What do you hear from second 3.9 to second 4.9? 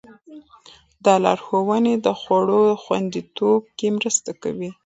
مرسته کوي.